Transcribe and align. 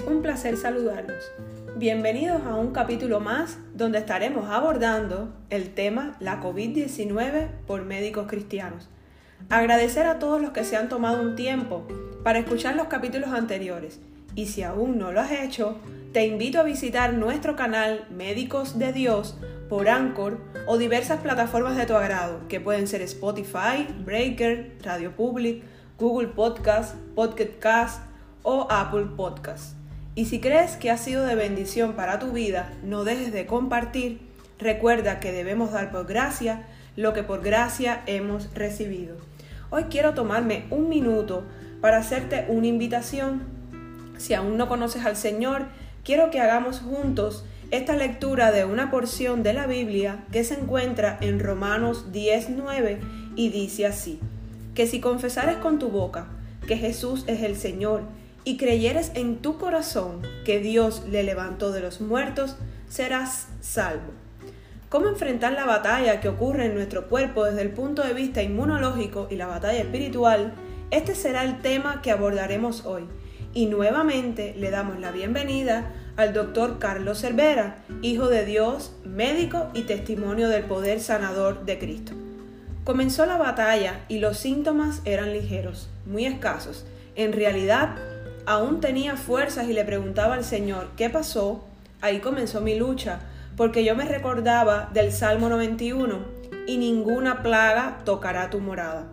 Es 0.00 0.06
un 0.06 0.22
placer 0.22 0.56
saludarlos. 0.56 1.30
Bienvenidos 1.76 2.40
a 2.46 2.54
un 2.54 2.72
capítulo 2.72 3.20
más 3.20 3.58
donde 3.74 3.98
estaremos 3.98 4.48
abordando 4.48 5.34
el 5.50 5.74
tema 5.74 6.16
la 6.20 6.40
COVID-19 6.40 7.48
por 7.66 7.84
médicos 7.84 8.26
cristianos. 8.26 8.88
Agradecer 9.50 10.06
a 10.06 10.18
todos 10.18 10.40
los 10.40 10.52
que 10.52 10.64
se 10.64 10.78
han 10.78 10.88
tomado 10.88 11.20
un 11.20 11.36
tiempo 11.36 11.86
para 12.24 12.38
escuchar 12.38 12.76
los 12.76 12.86
capítulos 12.86 13.28
anteriores 13.28 14.00
y 14.34 14.46
si 14.46 14.62
aún 14.62 14.96
no 14.96 15.12
lo 15.12 15.20
has 15.20 15.32
hecho, 15.32 15.76
te 16.14 16.24
invito 16.24 16.60
a 16.60 16.62
visitar 16.62 17.12
nuestro 17.12 17.54
canal 17.54 18.06
Médicos 18.08 18.78
de 18.78 18.94
Dios 18.94 19.36
por 19.68 19.90
Anchor 19.90 20.38
o 20.66 20.78
diversas 20.78 21.20
plataformas 21.20 21.76
de 21.76 21.84
tu 21.84 21.94
agrado, 21.94 22.48
que 22.48 22.58
pueden 22.58 22.88
ser 22.88 23.02
Spotify, 23.02 23.86
Breaker, 24.02 24.78
Radio 24.82 25.14
Public, 25.14 25.62
Google 25.98 26.28
Podcast, 26.28 26.94
Podcast 27.14 27.58
Cast 27.58 28.02
o 28.42 28.66
Apple 28.70 29.04
Podcast. 29.14 29.79
Y 30.14 30.24
si 30.24 30.40
crees 30.40 30.76
que 30.76 30.90
ha 30.90 30.98
sido 30.98 31.24
de 31.24 31.36
bendición 31.36 31.92
para 31.92 32.18
tu 32.18 32.32
vida, 32.32 32.72
no 32.82 33.04
dejes 33.04 33.32
de 33.32 33.46
compartir. 33.46 34.20
Recuerda 34.58 35.20
que 35.20 35.32
debemos 35.32 35.72
dar 35.72 35.92
por 35.92 36.06
gracia 36.06 36.66
lo 36.96 37.12
que 37.12 37.22
por 37.22 37.42
gracia 37.42 38.02
hemos 38.06 38.52
recibido. 38.52 39.16
Hoy 39.70 39.84
quiero 39.84 40.14
tomarme 40.14 40.64
un 40.70 40.88
minuto 40.88 41.44
para 41.80 41.98
hacerte 41.98 42.46
una 42.48 42.66
invitación. 42.66 43.42
Si 44.18 44.34
aún 44.34 44.56
no 44.56 44.68
conoces 44.68 45.06
al 45.06 45.16
Señor, 45.16 45.66
quiero 46.04 46.30
que 46.30 46.40
hagamos 46.40 46.80
juntos 46.80 47.44
esta 47.70 47.94
lectura 47.94 48.50
de 48.50 48.64
una 48.64 48.90
porción 48.90 49.44
de 49.44 49.52
la 49.52 49.68
Biblia 49.68 50.24
que 50.32 50.42
se 50.42 50.54
encuentra 50.54 51.18
en 51.20 51.38
Romanos 51.38 52.06
10.9 52.12 52.98
y 53.36 53.50
dice 53.50 53.86
así, 53.86 54.18
que 54.74 54.88
si 54.88 55.00
confesares 55.00 55.58
con 55.58 55.78
tu 55.78 55.88
boca 55.88 56.26
que 56.66 56.76
Jesús 56.76 57.24
es 57.28 57.42
el 57.42 57.56
Señor 57.56 58.02
y 58.44 58.56
creyeres 58.56 59.12
en 59.14 59.36
tu 59.38 59.58
corazón 59.58 60.22
que 60.44 60.60
Dios 60.60 61.04
le 61.10 61.22
levantó 61.22 61.72
de 61.72 61.80
los 61.80 62.00
muertos, 62.00 62.56
serás 62.88 63.48
salvo. 63.60 64.12
¿Cómo 64.88 65.08
enfrentar 65.08 65.52
la 65.52 65.66
batalla 65.66 66.20
que 66.20 66.28
ocurre 66.28 66.66
en 66.66 66.74
nuestro 66.74 67.08
cuerpo 67.08 67.44
desde 67.44 67.62
el 67.62 67.70
punto 67.70 68.02
de 68.02 68.12
vista 68.12 68.42
inmunológico 68.42 69.28
y 69.30 69.36
la 69.36 69.46
batalla 69.46 69.78
espiritual? 69.78 70.52
Este 70.90 71.14
será 71.14 71.44
el 71.44 71.62
tema 71.62 72.02
que 72.02 72.10
abordaremos 72.10 72.84
hoy. 72.84 73.04
Y 73.54 73.66
nuevamente 73.66 74.54
le 74.56 74.70
damos 74.70 74.98
la 74.98 75.12
bienvenida 75.12 75.92
al 76.16 76.32
doctor 76.32 76.78
Carlos 76.80 77.20
Cervera, 77.20 77.84
hijo 78.02 78.28
de 78.28 78.44
Dios, 78.44 78.92
médico 79.04 79.68
y 79.74 79.82
testimonio 79.82 80.48
del 80.48 80.64
poder 80.64 81.00
sanador 81.00 81.64
de 81.64 81.78
Cristo. 81.78 82.12
Comenzó 82.84 83.26
la 83.26 83.36
batalla 83.36 84.00
y 84.08 84.18
los 84.18 84.38
síntomas 84.38 85.02
eran 85.04 85.32
ligeros, 85.32 85.88
muy 86.06 86.26
escasos. 86.26 86.84
En 87.14 87.32
realidad, 87.32 87.96
aún 88.46 88.80
tenía 88.80 89.16
fuerzas 89.16 89.68
y 89.68 89.72
le 89.72 89.84
preguntaba 89.84 90.34
al 90.34 90.44
Señor, 90.44 90.88
¿qué 90.96 91.10
pasó? 91.10 91.64
Ahí 92.00 92.20
comenzó 92.20 92.60
mi 92.60 92.78
lucha, 92.78 93.20
porque 93.56 93.84
yo 93.84 93.94
me 93.94 94.04
recordaba 94.04 94.90
del 94.92 95.12
Salmo 95.12 95.48
91, 95.48 96.40
y 96.66 96.78
ninguna 96.78 97.42
plaga 97.42 97.98
tocará 98.04 98.50
tu 98.50 98.60
morada. 98.60 99.06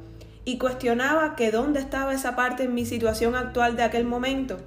Y 0.45 0.58
cuestionaba 0.58 1.36
que 1.36 1.52
dónde 1.52 1.80
estaba 1.80 2.14
esa 2.14 2.36
parte 2.36 2.64
en 2.64 2.73
mi 2.73 2.86
situación 2.86 3.36
actual 3.36 3.75
de 3.75 3.83
aquel 3.83 4.05
momento. 4.05 4.58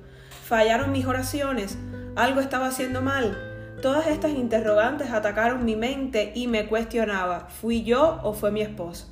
Fallaron 0.44 0.92
mis 0.92 1.06
oraciones, 1.06 1.78
algo 2.16 2.40
estaba 2.40 2.66
haciendo 2.66 3.00
mal. 3.00 3.36
Todas 3.80 4.08
estas 4.08 4.32
interrogantes 4.32 5.10
atacaron 5.10 5.64
mi 5.64 5.76
mente 5.76 6.32
y 6.34 6.48
me 6.48 6.66
cuestionaba, 6.66 7.48
¿fui 7.48 7.82
yo 7.82 8.20
o 8.22 8.34
fue 8.34 8.50
mi 8.50 8.60
esposo? 8.60 9.09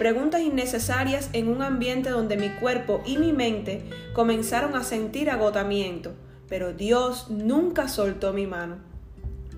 Preguntas 0.00 0.40
innecesarias 0.40 1.28
en 1.34 1.48
un 1.48 1.60
ambiente 1.60 2.08
donde 2.08 2.38
mi 2.38 2.48
cuerpo 2.48 3.02
y 3.04 3.18
mi 3.18 3.34
mente 3.34 3.82
comenzaron 4.14 4.74
a 4.74 4.82
sentir 4.82 5.28
agotamiento, 5.28 6.14
pero 6.48 6.72
Dios 6.72 7.28
nunca 7.28 7.86
soltó 7.86 8.32
mi 8.32 8.46
mano. 8.46 8.78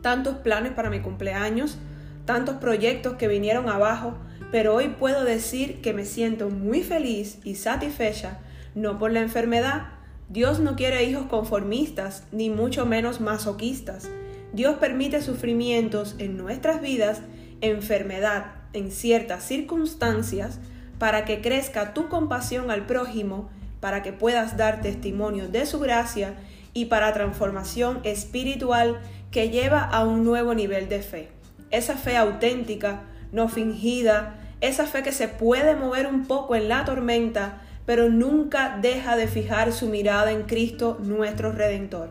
Tantos 0.01 0.39
planes 0.39 0.73
para 0.73 0.91
mi 0.91 0.99
cumpleaños, 0.99 1.79
tantos 2.25 2.57
proyectos 2.57 3.15
que 3.15 3.29
vinieron 3.29 3.69
abajo, 3.69 4.15
pero 4.51 4.75
hoy 4.75 4.89
puedo 4.89 5.23
decir 5.23 5.81
que 5.81 5.93
me 5.93 6.05
siento 6.05 6.51
muy 6.51 6.83
feliz 6.83 7.39
y 7.45 7.55
satisfecha, 7.55 8.41
no 8.75 8.99
por 8.99 9.13
la 9.13 9.21
enfermedad. 9.21 9.91
Dios 10.29 10.59
no 10.59 10.75
quiere 10.75 11.05
hijos 11.05 11.27
conformistas, 11.27 12.25
ni 12.33 12.51
mucho 12.51 12.85
menos 12.85 13.21
masoquistas. 13.21 14.11
Dios 14.53 14.79
permite 14.79 15.23
sufrimientos 15.23 16.17
en 16.19 16.37
nuestras 16.37 16.83
vidas, 16.83 17.23
enfermedad, 17.61 18.62
en 18.73 18.91
ciertas 18.91 19.45
circunstancias 19.45 20.59
para 20.99 21.25
que 21.25 21.41
crezca 21.41 21.95
tu 21.95 22.09
compasión 22.09 22.71
al 22.71 22.87
prójimo, 22.87 23.51
para 23.81 24.03
que 24.03 24.13
puedas 24.13 24.57
dar 24.57 24.81
testimonio 24.81 25.49
de 25.49 25.67
su 25.67 25.81
gracia 25.81 26.35
y 26.75 26.85
para 26.87 27.13
transformación 27.13 28.01
espiritual 28.05 29.01
que 29.31 29.51
lleva 29.51 29.83
a 29.83 30.05
un 30.05 30.25
nuevo 30.25 30.55
nivel 30.55 30.89
de 30.89 31.03
fe. 31.03 31.29
Esa 31.71 31.97
fe 31.97 32.17
auténtica, 32.17 33.03
no 33.33 33.49
fingida, 33.49 34.39
esa 34.61 34.87
fe 34.87 35.03
que 35.03 35.11
se 35.13 35.27
puede 35.27 35.75
mover 35.75 36.07
un 36.07 36.27
poco 36.27 36.55
en 36.55 36.69
la 36.69 36.85
tormenta, 36.85 37.63
pero 37.85 38.09
nunca 38.09 38.79
deja 38.81 39.17
de 39.17 39.27
fijar 39.27 39.73
su 39.73 39.89
mirada 39.89 40.31
en 40.31 40.45
Cristo 40.45 40.99
nuestro 41.03 41.51
Redentor. 41.51 42.11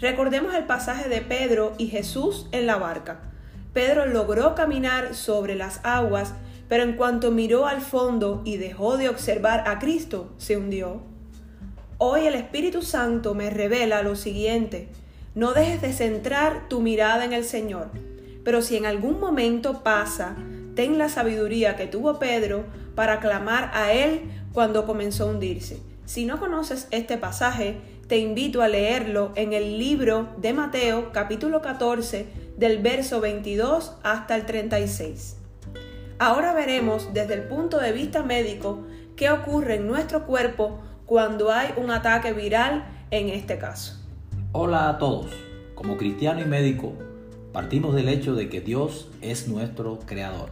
Recordemos 0.00 0.54
el 0.54 0.64
pasaje 0.64 1.08
de 1.08 1.22
Pedro 1.22 1.72
y 1.78 1.86
Jesús 1.86 2.46
en 2.52 2.66
la 2.66 2.76
barca. 2.76 3.31
Pedro 3.72 4.06
logró 4.06 4.54
caminar 4.54 5.14
sobre 5.14 5.54
las 5.54 5.80
aguas, 5.82 6.34
pero 6.68 6.82
en 6.82 6.94
cuanto 6.94 7.30
miró 7.30 7.66
al 7.66 7.80
fondo 7.80 8.42
y 8.44 8.58
dejó 8.58 8.96
de 8.96 9.08
observar 9.08 9.64
a 9.66 9.78
Cristo, 9.78 10.32
se 10.36 10.56
hundió. 10.56 11.00
Hoy 11.96 12.26
el 12.26 12.34
Espíritu 12.34 12.82
Santo 12.82 13.34
me 13.34 13.48
revela 13.48 14.02
lo 14.02 14.16
siguiente. 14.16 14.88
No 15.34 15.54
dejes 15.54 15.80
de 15.80 15.92
centrar 15.92 16.68
tu 16.68 16.80
mirada 16.80 17.24
en 17.24 17.32
el 17.32 17.44
Señor, 17.44 17.90
pero 18.44 18.60
si 18.60 18.76
en 18.76 18.84
algún 18.84 19.20
momento 19.20 19.82
pasa, 19.82 20.36
ten 20.74 20.98
la 20.98 21.08
sabiduría 21.08 21.76
que 21.76 21.86
tuvo 21.86 22.18
Pedro 22.18 22.64
para 22.94 23.20
clamar 23.20 23.70
a 23.72 23.92
Él 23.92 24.22
cuando 24.52 24.84
comenzó 24.84 25.24
a 25.24 25.30
hundirse. 25.30 25.80
Si 26.04 26.26
no 26.26 26.38
conoces 26.38 26.88
este 26.90 27.16
pasaje, 27.16 27.76
te 28.06 28.18
invito 28.18 28.62
a 28.62 28.68
leerlo 28.68 29.32
en 29.36 29.52
el 29.52 29.78
libro 29.78 30.28
de 30.36 30.52
Mateo 30.52 31.12
capítulo 31.12 31.62
14 31.62 32.26
del 32.56 32.78
verso 32.78 33.20
22 33.20 33.94
hasta 34.02 34.36
el 34.36 34.46
36. 34.46 35.36
Ahora 36.18 36.52
veremos 36.52 37.12
desde 37.14 37.34
el 37.34 37.44
punto 37.44 37.78
de 37.78 37.92
vista 37.92 38.22
médico 38.22 38.84
qué 39.16 39.30
ocurre 39.30 39.76
en 39.76 39.86
nuestro 39.86 40.26
cuerpo 40.26 40.80
cuando 41.06 41.50
hay 41.50 41.70
un 41.76 41.90
ataque 41.90 42.32
viral 42.32 42.84
en 43.10 43.28
este 43.28 43.58
caso. 43.58 43.98
Hola 44.52 44.88
a 44.88 44.98
todos. 44.98 45.30
Como 45.74 45.96
cristiano 45.96 46.40
y 46.40 46.44
médico, 46.44 46.92
partimos 47.52 47.94
del 47.94 48.08
hecho 48.08 48.34
de 48.34 48.48
que 48.48 48.60
Dios 48.60 49.10
es 49.20 49.48
nuestro 49.48 49.98
creador, 50.06 50.50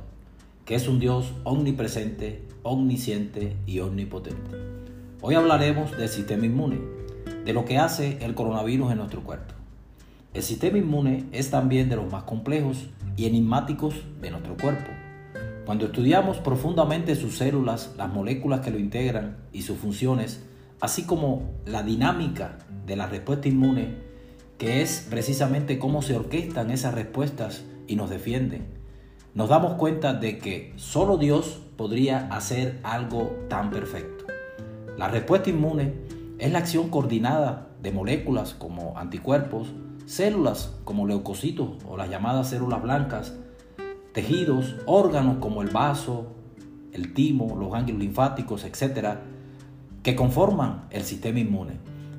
que 0.64 0.74
es 0.74 0.88
un 0.88 0.98
Dios 0.98 1.32
omnipresente, 1.44 2.42
omnisciente 2.62 3.56
y 3.66 3.80
omnipotente. 3.80 4.56
Hoy 5.20 5.34
hablaremos 5.34 5.96
del 5.96 6.08
sistema 6.08 6.46
inmune, 6.46 6.99
de 7.44 7.52
lo 7.52 7.64
que 7.64 7.78
hace 7.78 8.18
el 8.24 8.34
coronavirus 8.34 8.92
en 8.92 8.98
nuestro 8.98 9.22
cuerpo. 9.22 9.54
El 10.32 10.42
sistema 10.42 10.78
inmune 10.78 11.24
es 11.32 11.50
también 11.50 11.88
de 11.88 11.96
los 11.96 12.10
más 12.10 12.22
complejos 12.22 12.86
y 13.16 13.26
enigmáticos 13.26 13.94
de 14.20 14.30
nuestro 14.30 14.56
cuerpo. 14.56 14.90
Cuando 15.66 15.86
estudiamos 15.86 16.38
profundamente 16.38 17.16
sus 17.16 17.36
células, 17.38 17.94
las 17.96 18.12
moléculas 18.12 18.60
que 18.60 18.70
lo 18.70 18.78
integran 18.78 19.38
y 19.52 19.62
sus 19.62 19.78
funciones, 19.78 20.44
así 20.80 21.04
como 21.04 21.50
la 21.66 21.82
dinámica 21.82 22.58
de 22.86 22.96
la 22.96 23.06
respuesta 23.06 23.48
inmune, 23.48 23.96
que 24.58 24.82
es 24.82 25.06
precisamente 25.10 25.78
cómo 25.78 26.02
se 26.02 26.16
orquestan 26.16 26.70
esas 26.70 26.94
respuestas 26.94 27.64
y 27.86 27.96
nos 27.96 28.10
defienden, 28.10 28.66
nos 29.34 29.48
damos 29.48 29.74
cuenta 29.74 30.12
de 30.12 30.38
que 30.38 30.72
solo 30.76 31.16
Dios 31.16 31.60
podría 31.76 32.28
hacer 32.28 32.78
algo 32.82 33.46
tan 33.48 33.70
perfecto. 33.70 34.26
La 34.96 35.08
respuesta 35.08 35.50
inmune 35.50 35.94
es 36.40 36.50
la 36.50 36.60
acción 36.60 36.88
coordinada 36.88 37.68
de 37.82 37.92
moléculas 37.92 38.54
como 38.54 38.98
anticuerpos, 38.98 39.68
células 40.06 40.74
como 40.84 41.06
leucocitos 41.06 41.72
o 41.86 41.98
las 41.98 42.08
llamadas 42.08 42.48
células 42.48 42.82
blancas, 42.82 43.34
tejidos, 44.14 44.76
órganos 44.86 45.36
como 45.36 45.60
el 45.60 45.68
vaso, 45.68 46.32
el 46.92 47.12
timo, 47.12 47.56
los 47.56 47.70
ganglios 47.70 47.98
linfáticos, 47.98 48.64
etcétera, 48.64 49.20
que 50.02 50.16
conforman 50.16 50.86
el 50.90 51.02
sistema 51.02 51.40
inmune 51.40 51.74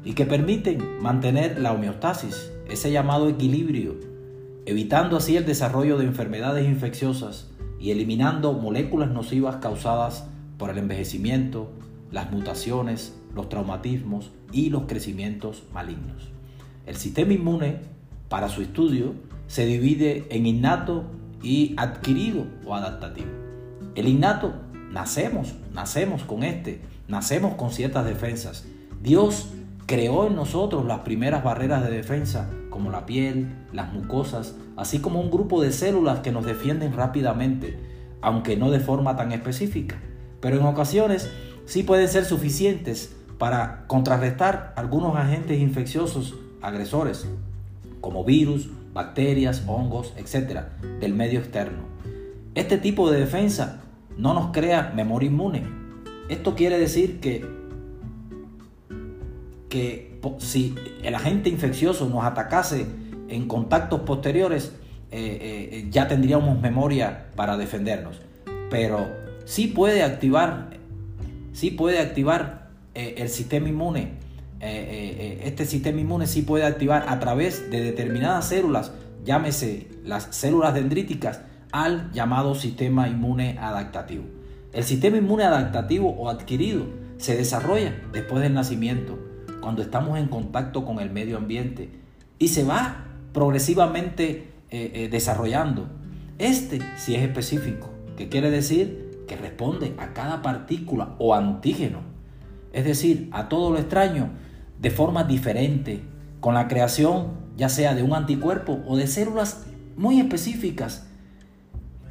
y 0.05 0.13
que 0.13 0.27
permiten 0.27 1.01
mantener 1.01 1.59
la 1.59 1.73
homeostasis, 1.73 2.51
ese 2.69 2.91
llamado 2.91 3.27
equilibrio, 3.27 3.95
evitando 4.67 5.17
así 5.17 5.35
el 5.35 5.47
desarrollo 5.47 5.97
de 5.97 6.05
enfermedades 6.05 6.67
infecciosas 6.67 7.49
y 7.79 7.89
eliminando 7.89 8.53
moléculas 8.53 9.09
nocivas 9.09 9.55
causadas 9.57 10.27
por 10.59 10.69
el 10.69 10.77
envejecimiento, 10.77 11.71
las 12.11 12.31
mutaciones, 12.31 13.15
los 13.35 13.49
traumatismos 13.49 14.31
y 14.51 14.69
los 14.69 14.83
crecimientos 14.83 15.63
malignos. 15.73 16.29
El 16.85 16.95
sistema 16.95 17.33
inmune, 17.33 17.79
para 18.29 18.49
su 18.49 18.61
estudio, 18.61 19.13
se 19.47 19.65
divide 19.65 20.27
en 20.29 20.45
innato 20.45 21.05
y 21.43 21.73
adquirido 21.77 22.45
o 22.65 22.75
adaptativo. 22.75 23.29
El 23.95 24.07
innato, 24.07 24.53
nacemos, 24.91 25.53
nacemos 25.73 26.23
con 26.23 26.43
este, 26.43 26.81
nacemos 27.07 27.55
con 27.55 27.71
ciertas 27.71 28.05
defensas. 28.05 28.65
Dios 29.01 29.49
creó 29.85 30.27
en 30.27 30.35
nosotros 30.35 30.85
las 30.85 30.99
primeras 30.99 31.43
barreras 31.43 31.83
de 31.83 31.91
defensa, 31.91 32.49
como 32.69 32.91
la 32.91 33.05
piel, 33.05 33.53
las 33.73 33.91
mucosas, 33.91 34.55
así 34.77 34.99
como 34.99 35.19
un 35.19 35.29
grupo 35.29 35.61
de 35.61 35.71
células 35.71 36.19
que 36.19 36.31
nos 36.31 36.45
defienden 36.45 36.93
rápidamente, 36.93 37.77
aunque 38.21 38.55
no 38.55 38.71
de 38.71 38.79
forma 38.79 39.15
tan 39.17 39.31
específica. 39.31 39.99
Pero 40.39 40.57
en 40.57 40.65
ocasiones 40.65 41.29
sí 41.65 41.83
pueden 41.83 42.07
ser 42.07 42.25
suficientes 42.25 43.15
para 43.41 43.85
contrarrestar 43.87 44.71
algunos 44.75 45.15
agentes 45.15 45.59
infecciosos 45.59 46.35
agresores, 46.61 47.27
como 47.99 48.23
virus, 48.23 48.69
bacterias, 48.93 49.63
hongos, 49.65 50.13
etc., 50.15 50.65
del 50.99 51.15
medio 51.15 51.39
externo. 51.39 51.79
Este 52.53 52.77
tipo 52.77 53.09
de 53.09 53.19
defensa 53.19 53.81
no 54.15 54.35
nos 54.35 54.51
crea 54.51 54.93
memoria 54.95 55.31
inmune. 55.31 55.63
Esto 56.29 56.53
quiere 56.53 56.77
decir 56.77 57.19
que, 57.19 57.43
que 59.69 60.19
si 60.37 60.75
el 61.01 61.15
agente 61.15 61.49
infeccioso 61.49 62.07
nos 62.07 62.23
atacase 62.23 62.85
en 63.27 63.47
contactos 63.47 64.01
posteriores, 64.01 64.71
eh, 65.09 65.69
eh, 65.71 65.87
ya 65.89 66.07
tendríamos 66.07 66.61
memoria 66.61 67.31
para 67.35 67.57
defendernos. 67.57 68.21
Pero 68.69 69.09
sí 69.45 69.65
puede 69.65 70.03
activar, 70.03 70.77
sí 71.53 71.71
puede 71.71 71.97
activar 71.97 72.60
eh, 72.93 73.15
el 73.17 73.29
sistema 73.29 73.69
inmune. 73.69 74.31
este 74.59 75.65
sistema 75.65 75.99
inmune 75.99 76.27
sí 76.27 76.43
puede 76.43 76.65
activar 76.65 77.05
a 77.07 77.19
través 77.19 77.71
de 77.71 77.81
determinadas 77.81 78.47
células, 78.47 78.91
llámese 79.25 79.87
las 80.03 80.27
células 80.31 80.73
dendríticas, 80.73 81.41
al 81.71 82.11
llamado 82.11 82.53
sistema 82.55 83.07
inmune 83.07 83.57
adaptativo. 83.59 84.25
El 84.73 84.83
sistema 84.83 85.17
inmune 85.17 85.43
adaptativo 85.43 86.09
o 86.09 86.29
adquirido 86.29 86.85
se 87.17 87.35
desarrolla 87.35 87.93
después 88.13 88.41
del 88.41 88.53
nacimiento, 88.53 89.19
cuando 89.61 89.81
estamos 89.81 90.17
en 90.17 90.27
contacto 90.27 90.85
con 90.85 90.99
el 90.99 91.11
medio 91.11 91.37
ambiente 91.37 91.89
y 92.39 92.49
se 92.49 92.63
va 92.63 93.05
progresivamente 93.33 94.51
eh, 94.69 94.91
eh, 94.93 95.09
desarrollando. 95.09 95.89
Este 96.39 96.79
si 96.97 97.15
es 97.15 97.21
específico, 97.21 97.91
que 98.17 98.29
quiere 98.29 98.49
decir 98.49 99.25
que 99.27 99.35
responde 99.35 99.93
a 99.97 100.13
cada 100.13 100.41
partícula 100.41 101.15
o 101.19 101.35
antígeno, 101.35 101.99
es 102.73 102.85
decir, 102.85 103.29
a 103.31 103.49
todo 103.49 103.71
lo 103.71 103.79
extraño 103.79 104.29
de 104.79 104.91
forma 104.91 105.23
diferente, 105.23 106.01
con 106.39 106.53
la 106.53 106.67
creación 106.67 107.41
ya 107.57 107.69
sea 107.69 107.93
de 107.93 108.03
un 108.03 108.13
anticuerpo 108.13 108.79
o 108.87 108.97
de 108.97 109.07
células 109.07 109.65
muy 109.95 110.19
específicas 110.19 111.07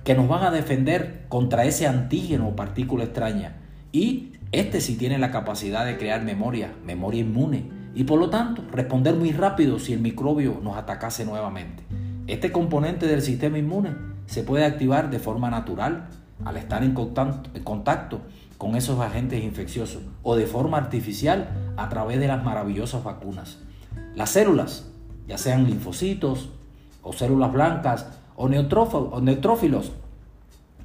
que 0.05 0.15
nos 0.15 0.29
van 0.29 0.45
a 0.45 0.51
defender 0.51 1.25
contra 1.29 1.65
ese 1.65 1.87
antígeno 1.87 2.49
o 2.49 2.57
partícula 2.57 3.05
extraña. 3.05 3.57
Y 3.93 4.33
este 4.53 4.81
sí 4.81 4.97
tiene 4.97 5.19
la 5.19 5.31
capacidad 5.31 5.85
de 5.85 5.97
crear 5.97 6.23
memoria, 6.23 6.73
memoria 6.85 7.21
inmune, 7.21 7.71
y 7.95 8.05
por 8.05 8.19
lo 8.19 8.31
tanto 8.31 8.63
responder 8.71 9.15
muy 9.15 9.33
rápido 9.33 9.79
si 9.79 9.93
el 9.93 10.01
microbio 10.01 10.61
nos 10.63 10.77
atacase 10.77 11.25
nuevamente. 11.25 11.83
Este 12.27 12.53
componente 12.53 13.07
del 13.07 13.23
sistema 13.23 13.59
inmune 13.59 13.91
se 14.27 14.45
puede 14.45 14.65
activar 14.65 15.11
de 15.11 15.19
forma 15.19 15.51
natural 15.51 16.09
al 16.45 16.57
estar 16.57 16.85
en 16.85 16.93
contacto, 16.95 18.21
con 18.61 18.77
esos 18.77 19.01
agentes 19.01 19.43
infecciosos 19.43 20.03
o 20.23 20.37
de 20.37 20.45
forma 20.45 20.77
artificial 20.77 21.49
a 21.79 21.89
través 21.89 22.21
de 22.21 22.29
las 22.29 22.45
maravillosas 22.45 23.03
vacunas. 23.03 23.57
Las 24.15 24.33
células, 24.33 24.87
ya 25.27 25.39
sean 25.39 25.65
linfocitos 25.65 26.51
o 27.01 27.15
células 27.15 27.55
blancas 27.55 28.07
o, 28.37 28.51
neutrófilos, 28.51 29.93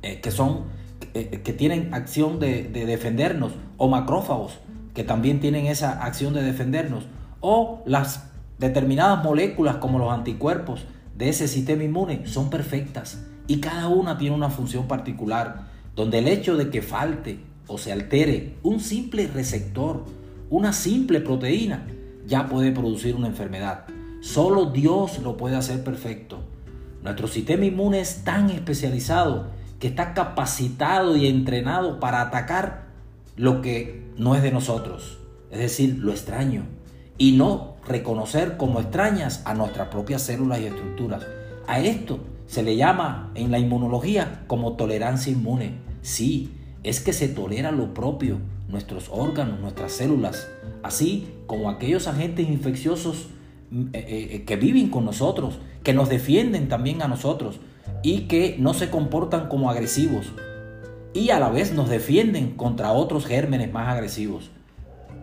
eh, 0.04 0.22
que 0.22 0.32
son 0.32 0.64
eh, 1.14 1.42
que 1.44 1.52
tienen 1.52 1.94
acción 1.94 2.40
de, 2.40 2.64
defendernos, 2.64 3.52
o 3.76 3.90
macrófagos, 3.90 4.58
que 4.94 5.04
también 5.04 5.42
tienen 5.42 5.66
esa 5.66 6.02
acción 6.02 6.34
de 6.34 6.44
defendernos, 6.44 7.08
o 7.42 7.84
las 7.86 8.32
determinadas 8.58 9.22
moléculas 9.22 9.76
como 9.78 10.00
los 10.00 10.14
anticuerpos 10.14 10.86
de 11.14 11.28
ese 11.28 11.50
sistema 11.50 11.84
inmune 11.84 12.26
son 12.26 12.50
perfectas 12.50 13.22
y 13.48 13.60
cada 13.60 13.90
una 13.90 14.18
tiene 14.18 14.34
una 14.34 14.50
función 14.50 14.88
particular, 14.88 15.68
donde 15.94 16.20
el 16.20 16.30
hecho 16.30 16.56
de 16.56 16.70
que 16.70 16.82
falte 16.82 17.54
o 17.68 17.78
se 17.78 17.92
altere 17.92 18.56
un 18.64 18.80
simple 18.80 19.28
receptor, 19.28 20.06
una 20.50 20.74
simple 20.74 21.22
proteína, 21.22 21.88
ya 22.28 22.48
puede 22.48 22.72
producir 22.72 23.16
una 23.16 23.28
enfermedad. 23.28 23.86
Solo 24.22 24.68
Dios 24.68 25.20
lo 25.20 25.38
puede 25.38 25.56
hacer 25.56 25.84
perfecto. 25.84 26.40
Nuestro 27.04 27.28
sistema 27.28 27.66
inmune 27.66 28.00
es 28.00 28.24
tan 28.24 28.50
especializado 28.50 29.48
que 29.80 29.88
está 29.88 30.14
capacitado 30.14 31.16
y 31.18 31.28
entrenado 31.28 32.00
para 32.00 32.22
atacar 32.22 32.86
lo 33.36 33.62
que 33.62 34.04
no 34.18 34.36
es 34.36 34.42
de 34.42 34.52
nosotros, 34.52 35.20
es 35.52 35.60
decir, 35.60 36.00
lo 36.00 36.12
extraño, 36.12 36.66
y 37.18 37.34
no 37.34 37.76
reconocer 37.88 38.58
como 38.58 38.80
extrañas 38.80 39.42
a 39.46 39.54
nuestras 39.54 39.90
propias 39.90 40.22
células 40.22 40.60
y 40.60 40.66
estructuras. 40.66 41.24
A 41.68 41.80
esto 41.80 42.20
se 42.48 42.64
le 42.64 42.76
llama 42.76 43.32
en 43.36 43.52
la 43.52 43.60
inmunología 43.60 44.44
como 44.48 44.74
tolerancia 44.74 45.32
inmune. 45.32 45.80
Sí, 46.02 46.52
es 46.86 47.00
que 47.00 47.14
se 47.14 47.28
tolera 47.28 47.72
lo 47.72 47.94
propio, 47.96 48.38
nuestros 48.68 49.10
órganos, 49.10 49.60
nuestras 49.60 49.92
células, 49.92 50.48
así 50.84 51.28
como 51.48 51.70
aquellos 51.70 52.08
agentes 52.08 52.48
infecciosos 52.48 53.28
eh, 53.94 54.30
eh, 54.32 54.44
que 54.46 54.56
viven 54.56 54.90
con 54.90 55.04
nosotros, 55.04 55.58
que 55.84 55.94
nos 55.94 56.10
defienden 56.10 56.70
también 56.70 57.02
a 57.02 57.08
nosotros 57.08 57.60
y 58.04 58.22
que 58.22 58.56
no 58.60 58.76
se 58.76 58.92
comportan 58.92 59.50
como 59.50 59.72
agresivos 59.72 60.28
y 61.16 61.32
a 61.32 61.40
la 61.40 61.50
vez 61.50 61.74
nos 61.74 61.90
defienden 61.90 62.52
contra 62.52 62.92
otros 62.92 63.26
gérmenes 63.26 63.74
más 63.74 63.88
agresivos. 63.88 64.52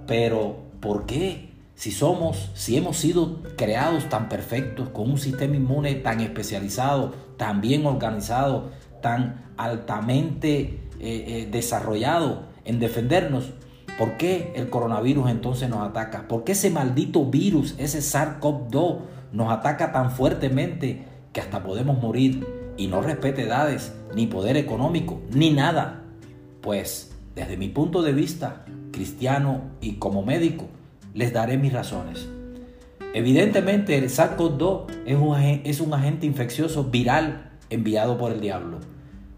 Pero, 0.09 0.57
¿por 0.81 1.07
qué? 1.07 1.51
Si 1.77 1.93
somos, 1.93 2.51
si 2.55 2.77
hemos 2.77 2.97
sido 2.97 3.41
creados 3.57 4.09
tan 4.09 4.29
perfectos, 4.29 4.89
con 4.89 5.11
un 5.11 5.19
sistema 5.19 5.55
inmune 5.55 5.95
tan 5.95 6.21
especializado, 6.21 7.13
tan 7.37 7.61
bien 7.61 7.87
organizado, 7.87 8.71
tan 9.01 9.53
altamente 9.57 10.81
eh, 11.03 11.49
desarrollado 11.51 12.45
en 12.65 12.79
defendernos, 12.79 13.53
¿Por 13.99 14.17
qué 14.17 14.53
el 14.57 14.71
coronavirus 14.71 15.31
entonces 15.31 15.69
nos 15.69 15.87
ataca? 15.87 16.27
¿Por 16.27 16.45
qué 16.45 16.53
ese 16.53 16.71
maldito 16.71 17.27
virus, 17.27 17.75
ese 17.79 17.99
SARS-CoV-2, 17.99 18.99
nos 19.33 19.53
ataca 19.53 19.93
tan 19.93 20.11
fuertemente 20.11 21.05
que 21.33 21.41
hasta 21.41 21.63
podemos 21.63 22.01
morir 22.01 22.47
y 22.77 22.87
no 22.87 23.03
respete 23.03 23.43
edades, 23.43 23.95
ni 24.15 24.27
poder 24.27 24.57
económico, 24.57 25.21
ni 25.31 25.51
nada? 25.51 26.05
Pues 26.63 27.13
desde 27.35 27.57
mi 27.57 27.69
punto 27.69 28.03
de 28.03 28.13
vista 28.13 28.65
cristiano 28.93 29.61
y 29.81 29.95
como 29.95 30.25
médico, 30.25 30.67
les 31.15 31.33
daré 31.33 31.59
mis 31.59 31.73
razones. 31.73 32.29
Evidentemente 33.15 33.99
el 33.99 34.09
SARS-CoV-2 34.09 34.87
es 35.05 35.17
un, 35.17 35.37
es 35.37 35.81
un 35.81 35.93
agente 35.93 36.25
infeccioso 36.25 36.85
viral 36.85 37.53
enviado 37.69 38.17
por 38.17 38.33
el 38.33 38.41
diablo. 38.41 38.79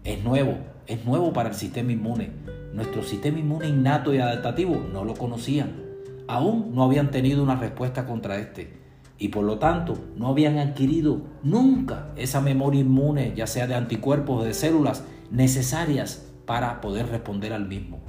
Es 0.05 0.23
nuevo, 0.23 0.57
es 0.87 1.05
nuevo 1.05 1.33
para 1.33 1.49
el 1.49 1.55
sistema 1.55 1.91
inmune 1.91 2.31
nuestro 2.75 3.03
sistema 3.03 3.39
inmune 3.39 3.69
innato 3.69 4.13
y 4.13 4.17
adaptativo 4.17 4.85
no 4.91 5.05
lo 5.05 5.13
conocían. 5.13 5.81
Aún 6.27 6.75
no 6.75 6.83
habían 6.83 7.09
tenido 7.09 7.41
una 7.41 7.55
respuesta 7.55 8.05
contra 8.05 8.37
este 8.37 8.73
y 9.17 9.29
por 9.29 9.45
lo 9.45 9.59
tanto 9.59 9.93
no 10.17 10.27
habían 10.27 10.57
adquirido 10.57 11.21
nunca 11.41 12.09
esa 12.17 12.41
memoria 12.41 12.81
inmune, 12.81 13.33
ya 13.33 13.47
sea 13.47 13.65
de 13.65 13.75
anticuerpos 13.75 14.41
o 14.41 14.43
de 14.43 14.53
células 14.53 15.05
necesarias 15.31 16.27
para 16.45 16.81
poder 16.81 17.07
responder 17.07 17.53
al 17.53 17.65
mismo. 17.65 17.99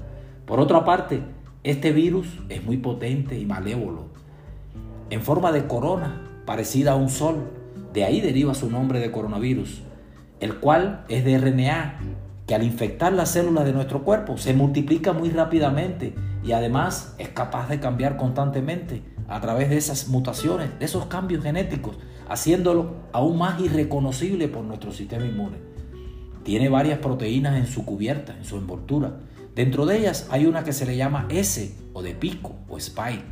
Por 0.46 0.58
otra 0.58 0.84
parte, 0.84 1.22
este 1.62 1.92
virus 1.92 2.26
es 2.48 2.64
muy 2.64 2.76
potente 2.76 3.38
y 3.38 3.46
malévolo, 3.46 4.06
en 5.10 5.22
forma 5.22 5.52
de 5.52 5.68
corona 5.68 6.22
parecida 6.44 6.92
a 6.92 6.96
un 6.96 7.08
sol, 7.08 7.52
de 7.92 8.02
ahí 8.02 8.20
deriva 8.20 8.54
su 8.54 8.68
nombre 8.68 8.98
de 8.98 9.12
coronavirus, 9.12 9.82
el 10.40 10.56
cual 10.56 11.04
es 11.08 11.24
de 11.24 11.38
RNA 11.38 12.00
que 12.46 12.54
al 12.54 12.62
infectar 12.62 13.12
las 13.12 13.30
células 13.30 13.64
de 13.64 13.72
nuestro 13.72 14.04
cuerpo 14.04 14.38
se 14.38 14.54
multiplica 14.54 15.12
muy 15.12 15.30
rápidamente 15.30 16.14
y 16.44 16.52
además 16.52 17.14
es 17.18 17.28
capaz 17.30 17.68
de 17.68 17.80
cambiar 17.80 18.16
constantemente 18.16 19.02
a 19.28 19.40
través 19.40 19.68
de 19.68 19.76
esas 19.76 20.06
mutaciones, 20.08 20.78
de 20.78 20.84
esos 20.84 21.06
cambios 21.06 21.42
genéticos, 21.42 21.96
haciéndolo 22.28 22.94
aún 23.12 23.38
más 23.38 23.60
irreconocible 23.60 24.46
por 24.46 24.64
nuestro 24.64 24.92
sistema 24.92 25.26
inmune. 25.26 25.56
Tiene 26.44 26.68
varias 26.68 27.00
proteínas 27.00 27.56
en 27.56 27.66
su 27.66 27.84
cubierta, 27.84 28.36
en 28.36 28.44
su 28.44 28.56
envoltura. 28.56 29.16
Dentro 29.56 29.84
de 29.84 29.98
ellas 29.98 30.28
hay 30.30 30.46
una 30.46 30.62
que 30.62 30.72
se 30.72 30.86
le 30.86 30.96
llama 30.96 31.26
S 31.28 31.74
o 31.92 32.02
de 32.02 32.14
pico 32.14 32.54
o 32.68 32.76
spike, 32.76 33.24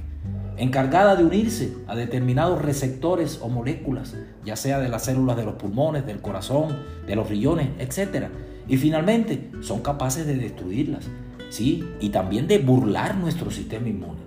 encargada 0.57 1.15
de 1.15 1.25
unirse 1.25 1.77
a 1.87 1.95
determinados 1.95 2.61
receptores 2.61 3.39
o 3.41 3.49
moléculas, 3.49 4.17
ya 4.45 4.57
sea 4.57 4.81
de 4.81 4.89
las 4.89 5.05
células 5.05 5.37
de 5.37 5.45
los 5.45 5.55
pulmones, 5.55 6.05
del 6.05 6.21
corazón, 6.21 6.77
de 7.07 7.15
los 7.15 7.29
riñones, 7.29 7.69
etc 7.79 8.27
y 8.69 8.77
finalmente 8.77 9.51
son 9.61 9.81
capaces 9.81 10.27
de 10.27 10.37
destruirlas, 10.37 11.07
¿sí? 11.51 11.85
Y 12.01 12.11
también 12.11 12.47
de 12.47 12.59
burlar 12.59 13.17
nuestro 13.17 13.51
sistema 13.51 13.89
inmune. 13.89 14.21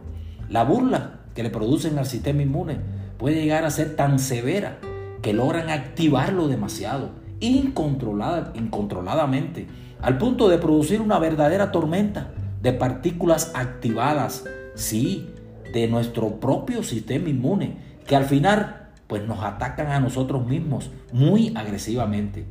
La 0.50 0.63
burla 0.63 1.22
que 1.34 1.44
le 1.44 1.50
producen 1.50 1.98
al 1.98 2.06
sistema 2.06 2.41
inmune 2.41 2.77
puede 3.17 3.41
llegar 3.41 3.65
a 3.65 3.72
ser 3.72 3.96
tan 3.96 4.20
severa 4.20 4.79
que 5.22 5.34
logran 5.34 5.70
activarlo 5.70 6.48
demasiado, 6.48 7.12
incontrolada, 7.39 8.53
incontroladamente, 8.56 9.67
al 10.01 10.17
punto 10.17 10.48
de 10.48 10.58
producir 10.58 11.01
una 11.01 11.20
verdadera 11.20 11.72
tormenta 11.72 12.32
de 12.62 12.74
partículas 12.74 13.51
activadas, 13.56 14.46
sí, 14.75 15.29
de 15.74 15.88
nuestro 15.88 16.39
propio 16.39 16.84
sistema 16.84 17.29
inmune, 17.29 17.77
que 18.06 18.15
al 18.15 18.25
final 18.25 18.89
pues 19.08 19.25
nos 19.25 19.44
atacan 19.44 19.88
a 19.88 20.00
nosotros 20.00 20.46
mismos 20.46 20.91
muy 21.12 21.53
agresivamente. 21.56 22.46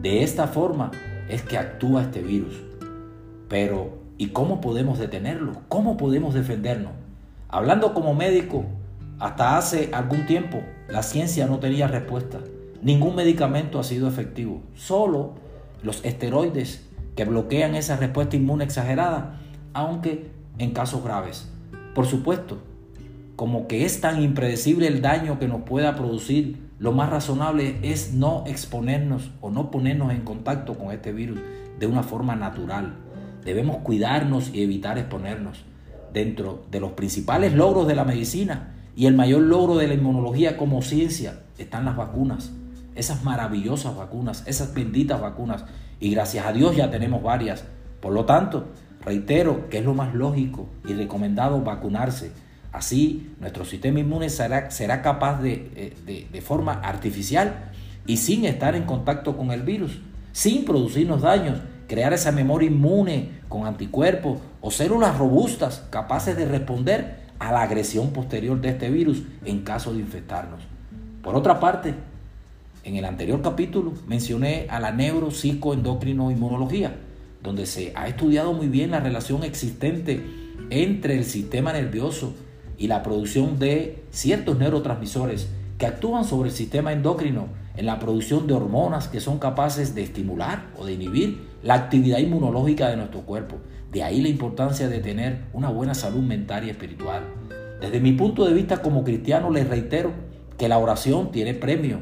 De 0.00 0.22
esta 0.22 0.46
forma 0.46 0.90
es 1.28 1.42
que 1.42 1.58
actúa 1.58 2.02
este 2.02 2.20
virus. 2.20 2.54
Pero, 3.48 3.98
¿y 4.18 4.28
cómo 4.28 4.60
podemos 4.60 4.98
detenerlo? 4.98 5.52
¿Cómo 5.68 5.96
podemos 5.96 6.34
defendernos? 6.34 6.92
Hablando 7.48 7.94
como 7.94 8.14
médico, 8.14 8.64
hasta 9.18 9.56
hace 9.56 9.90
algún 9.92 10.26
tiempo 10.26 10.60
la 10.88 11.02
ciencia 11.02 11.46
no 11.46 11.58
tenía 11.58 11.86
respuesta. 11.86 12.40
Ningún 12.82 13.14
medicamento 13.14 13.78
ha 13.78 13.84
sido 13.84 14.08
efectivo. 14.08 14.62
Solo 14.74 15.34
los 15.82 16.04
esteroides 16.04 16.86
que 17.16 17.24
bloquean 17.24 17.74
esa 17.74 17.96
respuesta 17.96 18.36
inmune 18.36 18.64
exagerada, 18.64 19.40
aunque 19.72 20.30
en 20.58 20.72
casos 20.72 21.04
graves. 21.04 21.48
Por 21.94 22.06
supuesto, 22.06 22.58
como 23.36 23.66
que 23.66 23.84
es 23.84 24.00
tan 24.00 24.22
impredecible 24.22 24.86
el 24.86 25.02
daño 25.02 25.38
que 25.38 25.48
nos 25.48 25.62
pueda 25.62 25.96
producir, 25.96 26.64
lo 26.78 26.92
más 26.92 27.10
razonable 27.10 27.78
es 27.82 28.12
no 28.12 28.44
exponernos 28.46 29.30
o 29.40 29.50
no 29.50 29.70
ponernos 29.70 30.12
en 30.12 30.22
contacto 30.22 30.74
con 30.74 30.92
este 30.92 31.12
virus 31.12 31.40
de 31.78 31.86
una 31.86 32.02
forma 32.02 32.36
natural. 32.36 32.96
Debemos 33.44 33.78
cuidarnos 33.78 34.54
y 34.54 34.62
evitar 34.62 34.98
exponernos. 34.98 35.64
Dentro 36.12 36.64
de 36.70 36.78
los 36.78 36.92
principales 36.92 37.54
logros 37.54 37.88
de 37.88 37.96
la 37.96 38.04
medicina 38.04 38.74
y 38.94 39.06
el 39.06 39.14
mayor 39.14 39.42
logro 39.42 39.76
de 39.76 39.88
la 39.88 39.94
inmunología 39.94 40.56
como 40.56 40.80
ciencia 40.80 41.40
están 41.58 41.84
las 41.84 41.96
vacunas. 41.96 42.52
Esas 42.94 43.24
maravillosas 43.24 43.96
vacunas, 43.96 44.44
esas 44.46 44.72
benditas 44.74 45.20
vacunas. 45.20 45.64
Y 45.98 46.10
gracias 46.10 46.46
a 46.46 46.52
Dios 46.52 46.76
ya 46.76 46.90
tenemos 46.90 47.22
varias. 47.22 47.64
Por 48.00 48.12
lo 48.12 48.24
tanto, 48.24 48.68
reitero 49.04 49.68
que 49.68 49.78
es 49.78 49.84
lo 49.84 49.94
más 49.94 50.14
lógico 50.14 50.68
y 50.86 50.92
recomendado 50.92 51.60
vacunarse 51.62 52.32
Así 52.74 53.30
nuestro 53.38 53.64
sistema 53.64 54.00
inmune 54.00 54.28
será, 54.28 54.70
será 54.72 55.00
capaz 55.00 55.40
eh, 55.44 55.94
de, 56.04 56.26
de, 56.30 56.40
forma 56.40 56.72
artificial 56.72 57.70
y 58.04 58.16
sin 58.16 58.44
estar 58.44 58.74
en 58.74 58.82
contacto 58.82 59.36
con 59.36 59.52
el 59.52 59.62
virus, 59.62 60.00
sin 60.32 60.64
producirnos 60.64 61.22
daños, 61.22 61.60
crear 61.86 62.12
esa 62.12 62.32
memoria 62.32 62.68
inmune 62.68 63.30
con 63.48 63.68
anticuerpos 63.68 64.40
o 64.60 64.72
células 64.72 65.16
robustas 65.16 65.84
capaces 65.90 66.36
de 66.36 66.46
responder 66.46 67.20
a 67.38 67.52
la 67.52 67.62
agresión 67.62 68.12
posterior 68.12 68.60
de 68.60 68.70
este 68.70 68.90
virus 68.90 69.22
en 69.44 69.60
caso 69.60 69.92
de 69.92 70.00
infectarnos. 70.00 70.64
Por 71.22 71.36
otra 71.36 71.60
parte, 71.60 71.94
en 72.82 72.96
el 72.96 73.04
anterior 73.04 73.40
capítulo 73.40 73.92
mencioné 74.08 74.66
a 74.68 74.80
la 74.80 74.90
neuropsicoendocrino-inmunología, 74.90 76.96
donde 77.40 77.66
se 77.66 77.92
ha 77.94 78.08
estudiado 78.08 78.52
muy 78.52 78.66
bien 78.66 78.90
la 78.90 78.98
relación 78.98 79.44
existente 79.44 80.26
entre 80.70 81.16
el 81.16 81.24
sistema 81.24 81.72
nervioso 81.72 82.34
y 82.78 82.88
la 82.88 83.02
producción 83.02 83.58
de 83.58 84.04
ciertos 84.10 84.58
neurotransmisores 84.58 85.48
que 85.78 85.86
actúan 85.86 86.24
sobre 86.24 86.50
el 86.50 86.54
sistema 86.54 86.92
endocrino 86.92 87.48
en 87.76 87.86
la 87.86 87.98
producción 87.98 88.46
de 88.46 88.54
hormonas 88.54 89.08
que 89.08 89.20
son 89.20 89.38
capaces 89.38 89.94
de 89.94 90.02
estimular 90.02 90.66
o 90.78 90.86
de 90.86 90.94
inhibir 90.94 91.48
la 91.62 91.74
actividad 91.74 92.18
inmunológica 92.18 92.88
de 92.88 92.96
nuestro 92.96 93.22
cuerpo. 93.22 93.56
De 93.90 94.02
ahí 94.02 94.20
la 94.20 94.28
importancia 94.28 94.88
de 94.88 95.00
tener 95.00 95.44
una 95.52 95.70
buena 95.70 95.94
salud 95.94 96.22
mental 96.22 96.64
y 96.64 96.70
espiritual. 96.70 97.24
Desde 97.80 98.00
mi 98.00 98.12
punto 98.12 98.44
de 98.44 98.54
vista 98.54 98.82
como 98.82 99.04
cristiano 99.04 99.50
les 99.50 99.68
reitero 99.68 100.12
que 100.58 100.68
la 100.68 100.78
oración 100.78 101.32
tiene 101.32 101.54
premio. 101.54 101.98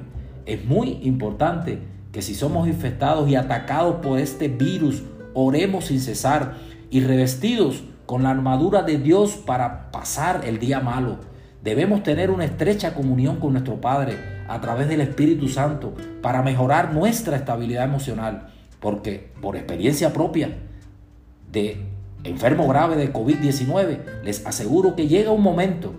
Es 0.46 0.64
muy 0.64 0.98
importante 1.02 1.78
que 2.12 2.22
si 2.22 2.34
somos 2.34 2.68
infectados 2.68 3.28
y 3.28 3.36
atacados 3.36 3.96
por 3.96 4.18
este 4.18 4.48
virus, 4.48 5.02
oremos 5.34 5.86
sin 5.86 6.00
cesar 6.00 6.56
y 6.90 7.00
revestidos 7.00 7.84
con 8.06 8.22
la 8.22 8.30
armadura 8.30 8.82
de 8.82 8.98
Dios 8.98 9.32
para 9.36 9.90
pasar 9.90 10.42
el 10.44 10.58
día 10.58 10.80
malo. 10.80 11.18
Debemos 11.62 12.02
tener 12.02 12.30
una 12.30 12.44
estrecha 12.44 12.94
comunión 12.94 13.36
con 13.36 13.52
nuestro 13.52 13.80
Padre 13.80 14.18
a 14.48 14.60
través 14.60 14.88
del 14.88 15.00
Espíritu 15.00 15.48
Santo 15.48 15.94
para 16.20 16.42
mejorar 16.42 16.92
nuestra 16.92 17.36
estabilidad 17.36 17.84
emocional, 17.84 18.48
porque 18.80 19.32
por 19.40 19.56
experiencia 19.56 20.12
propia 20.12 20.56
de 21.50 21.86
enfermo 22.24 22.68
grave 22.68 22.96
de 22.96 23.12
COVID-19, 23.12 24.22
les 24.24 24.46
aseguro 24.46 24.96
que 24.96 25.08
llega 25.08 25.30
un 25.30 25.42
momento 25.42 25.94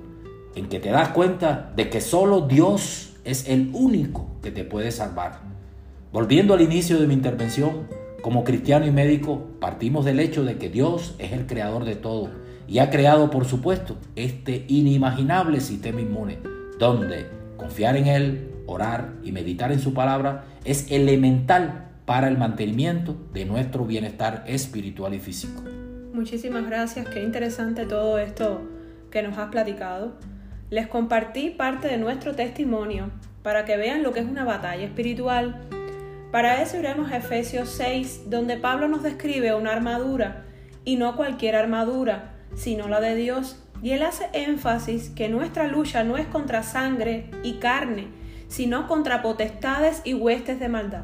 en 0.56 0.68
que 0.68 0.80
te 0.80 0.90
das 0.90 1.10
cuenta 1.10 1.72
de 1.76 1.90
que 1.90 2.02
solo 2.02 2.42
Dios 2.42 3.14
es 3.24 3.48
el 3.48 3.72
único 3.74 4.28
que 4.42 4.52
te 4.52 4.64
puede 4.64 4.92
salvar. 4.92 5.42
Volviendo 6.12 6.54
al 6.54 6.62
inicio 6.62 7.00
de 7.00 7.08
mi 7.08 7.14
intervención, 7.14 7.88
como 8.24 8.46
cristiano 8.46 8.86
y 8.88 8.92
médico, 8.92 9.50
partimos 9.60 10.06
del 10.06 10.22
hecho 10.22 10.46
de 10.46 10.58
que 10.58 10.70
Dios 10.70 11.14
es 11.20 11.34
el 11.34 11.46
creador 11.46 11.84
de 11.84 11.98
todo 11.98 12.30
y 12.70 12.80
ha 12.80 12.90
creado, 12.90 13.30
por 13.30 13.44
supuesto, 13.44 13.98
este 14.16 14.64
inimaginable 14.70 15.60
sistema 15.60 16.00
inmune, 16.00 16.40
donde 16.80 17.28
confiar 17.58 17.98
en 17.98 18.08
Él, 18.08 18.50
orar 18.66 19.16
y 19.24 19.34
meditar 19.34 19.74
en 19.74 19.82
su 19.82 19.94
palabra 19.94 20.46
es 20.64 20.90
elemental 20.90 21.90
para 22.06 22.30
el 22.30 22.38
mantenimiento 22.38 23.18
de 23.34 23.44
nuestro 23.44 23.84
bienestar 23.84 24.46
espiritual 24.48 25.14
y 25.14 25.20
físico. 25.20 25.62
Muchísimas 26.14 26.66
gracias, 26.66 27.06
qué 27.10 27.22
interesante 27.22 27.86
todo 27.86 28.20
esto 28.20 28.62
que 29.12 29.22
nos 29.22 29.38
has 29.38 29.50
platicado. 29.50 30.14
Les 30.70 30.88
compartí 30.88 31.50
parte 31.50 31.90
de 31.90 31.98
nuestro 31.98 32.34
testimonio 32.36 33.10
para 33.42 33.66
que 33.66 33.76
vean 33.76 34.02
lo 34.02 34.14
que 34.14 34.22
es 34.22 34.26
una 34.26 34.46
batalla 34.46 34.86
espiritual 34.86 35.68
para 36.34 36.64
eso 36.64 36.80
iremos 36.80 37.12
a 37.12 37.18
Efesios 37.18 37.70
6, 37.70 38.24
donde 38.32 38.58
Pablo 38.58 38.88
nos 38.88 39.04
describe 39.04 39.54
una 39.54 39.72
armadura, 39.72 40.46
y 40.84 40.96
no 40.96 41.16
cualquier 41.16 41.56
armadura, 41.56 42.34
sino 42.56 42.88
la 42.88 43.00
de 43.02 43.14
Dios. 43.14 43.64
Y 43.84 43.92
él 43.92 44.02
hace 44.02 44.30
énfasis 44.34 45.12
que 45.12 45.30
nuestra 45.30 45.68
lucha 45.68 46.04
no 46.04 46.18
es 46.18 46.26
contra 46.26 46.64
sangre 46.64 47.30
y 47.44 47.60
carne, 47.60 48.08
sino 48.48 48.88
contra 48.88 49.22
potestades 49.22 50.02
y 50.06 50.16
huestes 50.16 50.60
de 50.60 50.70
maldad. 50.70 51.04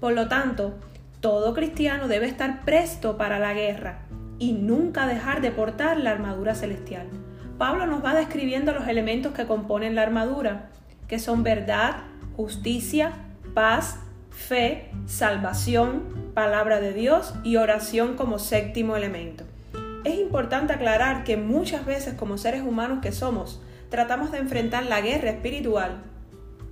Por 0.00 0.14
lo 0.14 0.28
tanto, 0.28 0.78
todo 1.20 1.52
cristiano 1.52 2.08
debe 2.08 2.24
estar 2.24 2.64
presto 2.64 3.18
para 3.18 3.38
la 3.38 3.52
guerra 3.52 4.06
y 4.38 4.52
nunca 4.52 5.06
dejar 5.06 5.42
de 5.42 5.50
portar 5.50 6.00
la 6.00 6.12
armadura 6.12 6.54
celestial. 6.54 7.08
Pablo 7.58 7.84
nos 7.84 8.02
va 8.02 8.14
describiendo 8.14 8.72
los 8.72 8.88
elementos 8.88 9.34
que 9.34 9.44
componen 9.44 9.94
la 9.94 10.02
armadura, 10.04 10.70
que 11.08 11.18
son 11.18 11.42
verdad, 11.42 12.04
justicia, 12.36 13.12
paz, 13.52 13.98
fe, 14.32 14.90
salvación, 15.06 16.32
palabra 16.34 16.80
de 16.80 16.92
Dios 16.92 17.34
y 17.44 17.56
oración 17.56 18.16
como 18.16 18.38
séptimo 18.38 18.96
elemento. 18.96 19.44
Es 20.04 20.18
importante 20.18 20.72
aclarar 20.72 21.22
que 21.22 21.36
muchas 21.36 21.86
veces 21.86 22.14
como 22.14 22.38
seres 22.38 22.62
humanos 22.62 22.98
que 23.02 23.12
somos, 23.12 23.62
tratamos 23.88 24.32
de 24.32 24.38
enfrentar 24.38 24.84
la 24.86 25.00
guerra 25.00 25.30
espiritual 25.30 26.02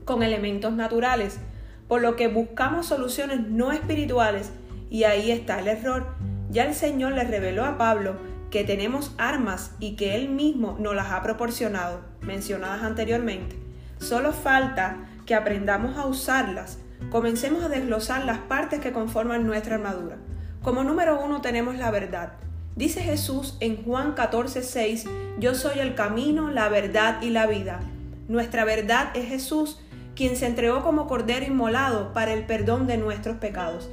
con 0.05 0.23
elementos 0.23 0.73
naturales, 0.73 1.39
por 1.87 2.01
lo 2.01 2.17
que 2.17 2.29
buscamos 2.29 2.87
soluciones 2.87 3.41
no 3.41 3.73
espirituales 3.73 4.51
y 4.91 5.05
ahí 5.05 5.31
está 5.31 5.61
el 5.61 5.69
error. 5.69 6.09
Ya 6.51 6.65
el 6.65 6.75
Señor 6.75 7.13
le 7.13 7.25
reveló 7.25 7.65
a 7.65 7.79
Pablo 7.79 8.17
que 8.51 8.65
tenemos 8.65 9.15
armas 9.19 9.77
y 9.79 9.95
que 9.95 10.17
Él 10.17 10.29
mismo 10.29 10.77
nos 10.81 10.97
las 10.97 11.13
ha 11.13 11.23
proporcionado, 11.23 12.01
mencionadas 12.23 12.83
anteriormente. 12.83 13.57
Solo 13.99 14.33
falta 14.33 14.97
que 15.27 15.37
aprendamos 15.37 15.97
a 15.97 16.07
usarlas 16.07 16.79
Comencemos 17.09 17.65
a 17.65 17.69
desglosar 17.69 18.25
las 18.25 18.39
partes 18.39 18.81
que 18.81 18.93
conforman 18.93 19.47
nuestra 19.47 19.77
armadura. 19.77 20.19
Como 20.63 20.85
número 20.85 21.21
uno 21.25 21.41
tenemos 21.41 21.77
la 21.77 21.91
verdad. 21.91 22.35
Dice 22.77 23.03
Jesús 23.03 23.57
en 23.61 23.83
Juan 23.83 24.15
14:6, 24.15 25.09
Yo 25.39 25.55
soy 25.55 25.81
el 25.81 25.95
camino, 25.95 26.51
la 26.51 26.69
verdad 26.69 27.21
y 27.23 27.31
la 27.31 27.47
vida. 27.47 27.81
Nuestra 28.29 28.65
verdad 28.65 29.11
es 29.15 29.27
Jesús, 29.27 29.81
quien 30.15 30.37
se 30.37 30.47
entregó 30.47 30.83
como 30.83 31.09
cordero 31.09 31.45
inmolado 31.45 32.13
para 32.13 32.33
el 32.33 32.47
perdón 32.47 32.87
de 32.87 32.97
nuestros 32.97 33.39
pecados. 33.39 33.91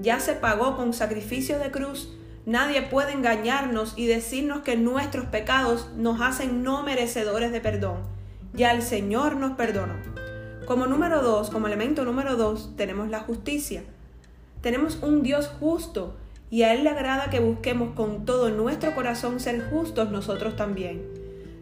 Ya 0.00 0.20
se 0.20 0.34
pagó 0.34 0.76
con 0.76 0.92
sacrificio 0.92 1.58
de 1.58 1.70
cruz. 1.70 2.12
Nadie 2.46 2.82
puede 2.82 3.12
engañarnos 3.12 3.94
y 3.96 4.06
decirnos 4.06 4.60
que 4.60 4.76
nuestros 4.76 5.26
pecados 5.26 5.90
nos 5.96 6.20
hacen 6.20 6.62
no 6.62 6.82
merecedores 6.82 7.50
de 7.50 7.60
perdón. 7.60 8.02
Ya 8.52 8.72
el 8.72 8.82
Señor 8.82 9.36
nos 9.36 9.52
perdonó. 9.52 9.94
Como 10.66 10.86
número 10.86 11.20
dos, 11.20 11.50
como 11.50 11.66
elemento 11.66 12.04
número 12.04 12.36
dos, 12.36 12.70
tenemos 12.76 13.10
la 13.10 13.20
justicia. 13.20 13.82
Tenemos 14.62 14.98
un 15.02 15.22
Dios 15.22 15.50
justo 15.60 16.16
y 16.48 16.62
a 16.62 16.72
Él 16.72 16.84
le 16.84 16.90
agrada 16.90 17.28
que 17.28 17.38
busquemos 17.38 17.94
con 17.94 18.24
todo 18.24 18.48
nuestro 18.48 18.94
corazón 18.94 19.40
ser 19.40 19.68
justos 19.68 20.10
nosotros 20.10 20.56
también. 20.56 21.02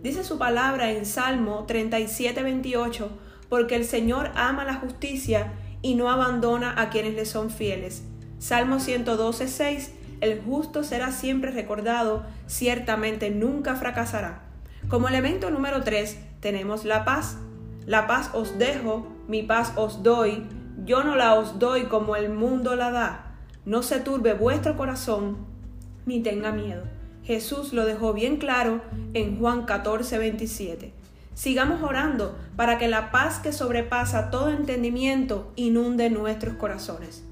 Dice 0.05 0.23
su 0.23 0.39
palabra 0.39 0.93
en 0.93 1.05
Salmo 1.05 1.65
37, 1.67 2.45
28, 2.45 3.11
porque 3.49 3.75
el 3.75 3.85
Señor 3.85 4.31
ama 4.37 4.65
la 4.65 4.75
justicia 4.75 5.53
y 5.83 5.97
no 5.97 6.09
abandona 6.09 6.81
a 6.81 6.91
quienes 6.91 7.15
le 7.15 7.27
son 7.27 7.51
fieles. 7.51 8.05
Salmo 8.39 8.79
112, 8.79 9.49
6, 9.49 9.93
el 10.21 10.41
justo 10.41 10.85
será 10.85 11.11
siempre 11.11 11.51
recordado, 11.51 12.25
ciertamente 12.47 13.31
nunca 13.31 13.75
fracasará. 13.75 14.43
Como 14.89 15.09
elemento 15.09 15.51
número 15.51 15.83
3 15.83 16.19
tenemos 16.39 16.85
la 16.85 17.05
paz. 17.05 17.39
La 17.87 18.07
paz 18.07 18.31
os 18.35 18.59
dejo, 18.59 19.07
mi 19.29 19.43
paz 19.43 19.73
os 19.77 20.03
doy, 20.03 20.47
yo 20.85 21.03
no 21.03 21.17
la 21.17 21.35
os 21.35 21.59
doy 21.59 21.85
como 21.85 22.17
el 22.17 22.31
mundo 22.31 22.77
la 22.77 22.91
da. 22.91 23.35
No 23.65 23.83
se 23.83 24.01
turbe 24.01 24.35
vuestro 24.35 24.77
corazón, 24.77 25.39
ni 26.07 26.21
tenga 26.21 26.53
miedo. 26.53 26.85
Jesús 27.25 27.73
lo 27.73 27.85
dejó 27.85 28.13
bien 28.13 28.37
claro 28.37 28.81
en 29.15 29.39
Juan 29.39 29.65
14, 29.65 30.19
27. 30.19 30.93
Sigamos 31.35 31.83
orando 31.83 32.37
para 32.57 32.79
que 32.79 32.89
la 32.89 33.11
paz 33.11 33.39
que 33.39 33.53
sobrepasa 33.53 34.31
todo 34.31 34.51
entendimiento 34.51 35.53
inunde 35.57 36.11
nuestros 36.11 36.57
corazones. 36.57 37.25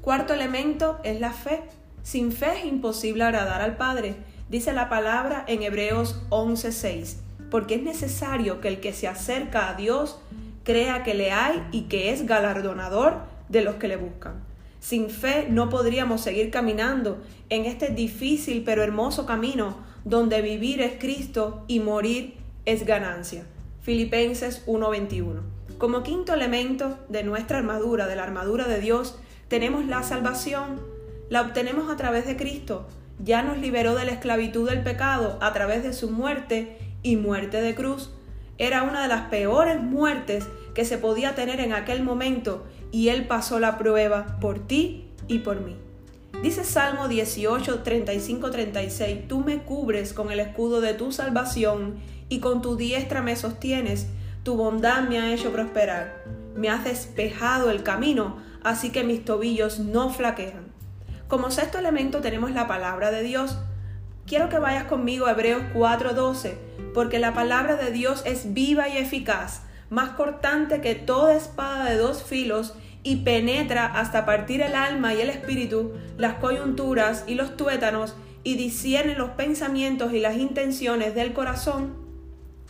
Cuarto 0.00 0.32
elemento 0.32 1.00
es 1.02 1.20
la 1.20 1.32
fe. 1.32 1.62
Sin 2.02 2.32
fe 2.32 2.60
es 2.60 2.64
imposible 2.64 3.24
agradar 3.24 3.60
al 3.60 3.76
Padre, 3.76 4.16
dice 4.48 4.72
la 4.72 4.88
palabra 4.88 5.44
en 5.48 5.62
Hebreos 5.62 6.22
11:6, 6.30 7.16
porque 7.50 7.76
es 7.76 7.82
necesario 7.82 8.60
que 8.60 8.68
el 8.68 8.80
que 8.80 8.92
se 8.92 9.08
acerca 9.08 9.68
a 9.68 9.74
Dios 9.74 10.20
crea 10.64 11.02
que 11.02 11.14
le 11.14 11.32
hay 11.32 11.66
y 11.72 11.82
que 11.82 12.12
es 12.12 12.26
galardonador 12.26 13.22
de 13.48 13.62
los 13.62 13.76
que 13.76 13.88
le 13.88 13.96
buscan. 13.96 14.34
Sin 14.80 15.10
fe 15.10 15.46
no 15.48 15.70
podríamos 15.70 16.20
seguir 16.20 16.50
caminando 16.50 17.18
en 17.48 17.64
este 17.64 17.88
difícil 17.88 18.62
pero 18.64 18.82
hermoso 18.82 19.26
camino 19.26 19.78
donde 20.04 20.40
vivir 20.42 20.80
es 20.80 20.98
Cristo 20.98 21.64
y 21.66 21.80
morir 21.80 22.34
es 22.64 22.84
ganancia. 22.86 23.44
Filipenses 23.82 24.62
1:21. 24.66 25.40
Como 25.78 26.02
quinto 26.02 26.34
elemento 26.34 26.98
de 27.08 27.22
nuestra 27.22 27.58
armadura, 27.58 28.06
de 28.06 28.16
la 28.16 28.24
armadura 28.24 28.66
de 28.68 28.80
Dios, 28.80 29.18
tenemos 29.48 29.86
la 29.86 30.02
salvación. 30.02 30.80
La 31.30 31.42
obtenemos 31.42 31.90
a 31.90 31.96
través 31.96 32.26
de 32.26 32.36
Cristo. 32.36 32.86
Ya 33.24 33.42
nos 33.42 33.58
liberó 33.58 33.94
de 33.94 34.04
la 34.04 34.12
esclavitud 34.12 34.68
del 34.68 34.82
pecado 34.82 35.38
a 35.40 35.52
través 35.52 35.82
de 35.82 35.92
su 35.92 36.10
muerte 36.10 36.76
y 37.02 37.16
muerte 37.16 37.60
de 37.60 37.74
cruz. 37.74 38.10
Era 38.58 38.82
una 38.82 39.02
de 39.02 39.08
las 39.08 39.28
peores 39.28 39.80
muertes 39.80 40.46
que 40.74 40.84
se 40.84 40.98
podía 40.98 41.34
tener 41.34 41.60
en 41.60 41.72
aquel 41.72 42.02
momento 42.02 42.66
y 42.90 43.08
Él 43.08 43.26
pasó 43.26 43.60
la 43.60 43.78
prueba 43.78 44.38
por 44.40 44.66
ti 44.66 45.08
y 45.28 45.40
por 45.40 45.60
mí. 45.60 45.76
Dice 46.42 46.62
Salmo 46.62 47.08
18, 47.08 47.80
35, 47.80 48.50
36, 48.50 49.28
Tú 49.28 49.40
me 49.40 49.62
cubres 49.64 50.12
con 50.12 50.30
el 50.30 50.38
escudo 50.38 50.80
de 50.80 50.94
tu 50.94 51.10
salvación 51.10 51.96
y 52.28 52.38
con 52.40 52.62
tu 52.62 52.76
diestra 52.76 53.22
me 53.22 53.34
sostienes, 53.34 54.06
tu 54.44 54.56
bondad 54.56 55.08
me 55.08 55.18
ha 55.18 55.32
hecho 55.32 55.50
prosperar, 55.52 56.22
me 56.54 56.68
has 56.68 56.84
despejado 56.84 57.70
el 57.70 57.82
camino, 57.82 58.36
así 58.62 58.90
que 58.90 59.02
mis 59.02 59.24
tobillos 59.24 59.80
no 59.80 60.10
flaquean. 60.10 60.68
Como 61.26 61.50
sexto 61.50 61.78
elemento 61.78 62.20
tenemos 62.20 62.52
la 62.52 62.66
palabra 62.68 63.10
de 63.10 63.22
Dios. 63.22 63.58
Quiero 64.26 64.48
que 64.48 64.58
vayas 64.58 64.84
conmigo 64.84 65.26
a 65.26 65.32
Hebreos 65.32 65.62
4:12, 65.74 66.54
porque 66.98 67.20
la 67.20 67.32
palabra 67.32 67.76
de 67.76 67.92
Dios 67.92 68.22
es 68.24 68.54
viva 68.54 68.88
y 68.88 68.96
eficaz 68.96 69.62
más 69.88 70.08
cortante 70.16 70.80
que 70.80 70.96
toda 70.96 71.36
espada 71.36 71.88
de 71.88 71.96
dos 71.96 72.24
filos, 72.24 72.74
y 73.04 73.18
penetra 73.18 73.86
hasta 73.86 74.26
partir 74.26 74.62
el 74.62 74.74
alma 74.74 75.14
y 75.14 75.20
el 75.20 75.30
espíritu, 75.30 75.92
las 76.16 76.34
coyunturas 76.40 77.22
y 77.28 77.36
los 77.36 77.56
tuétanos, 77.56 78.16
y 78.42 78.56
discierne 78.56 79.14
los 79.14 79.30
pensamientos 79.30 80.12
y 80.12 80.18
las 80.18 80.38
intenciones 80.38 81.14
del 81.14 81.34
corazón. 81.34 81.94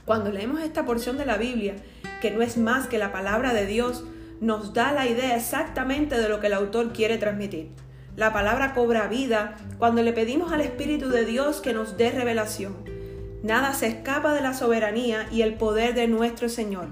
Cuando 0.05 0.31
leemos 0.31 0.61
esta 0.61 0.85
porción 0.85 1.17
de 1.17 1.25
la 1.25 1.39
Biblia, 1.39 1.77
que 2.21 2.31
no 2.31 2.43
es 2.43 2.59
más 2.59 2.87
que 2.87 2.99
la 2.99 3.13
palabra 3.13 3.55
de 3.55 3.65
Dios, 3.65 4.05
nos 4.43 4.75
da 4.75 4.93
la 4.93 5.07
idea 5.07 5.37
exactamente 5.37 6.21
de 6.21 6.29
lo 6.29 6.39
que 6.39 6.49
el 6.49 6.53
autor 6.53 6.93
quiere 6.93 7.17
transmitir. 7.17 7.71
La 8.15 8.35
palabra 8.35 8.75
cobra 8.75 9.07
vida 9.07 9.57
cuando 9.79 10.03
le 10.03 10.13
pedimos 10.13 10.53
al 10.53 10.61
Espíritu 10.61 11.09
de 11.09 11.25
Dios 11.25 11.63
que 11.63 11.73
nos 11.73 11.97
dé 11.97 12.11
revelación. 12.11 12.98
Nada 13.43 13.73
se 13.73 13.87
escapa 13.87 14.35
de 14.35 14.41
la 14.41 14.53
soberanía 14.53 15.29
y 15.31 15.43
el 15.43 15.55
poder 15.55 15.95
de 15.95 16.09
nuestro 16.09 16.49
Señor. 16.49 16.89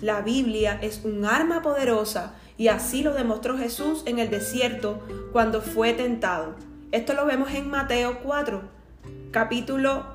La 0.00 0.22
Biblia 0.22 0.78
es 0.80 1.02
un 1.04 1.26
arma 1.26 1.60
poderosa 1.60 2.34
y 2.56 2.68
así 2.68 3.02
lo 3.02 3.12
demostró 3.12 3.58
Jesús 3.58 4.02
en 4.06 4.18
el 4.18 4.30
desierto 4.30 5.02
cuando 5.32 5.60
fue 5.60 5.92
tentado. 5.92 6.54
Esto 6.90 7.12
lo 7.12 7.26
vemos 7.26 7.52
en 7.52 7.68
Mateo 7.68 8.20
4, 8.22 8.62
capítulo 9.30 10.06